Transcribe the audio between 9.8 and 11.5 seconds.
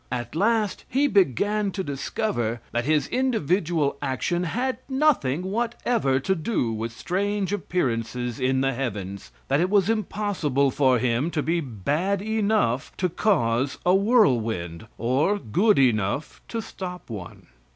impossible for him to